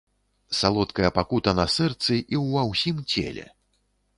[0.59, 3.45] Салодкая пакута на сэрцы і ўва ўсім целе.